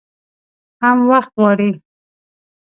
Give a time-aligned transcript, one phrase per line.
[0.83, 1.71] هم وخت غواړي.